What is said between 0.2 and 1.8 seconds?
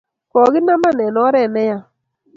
kakinaman eng oree ne ya